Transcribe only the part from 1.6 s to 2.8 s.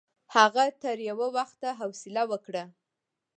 حوصله وکړه.